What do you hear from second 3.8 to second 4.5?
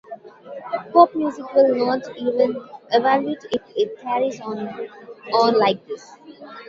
carries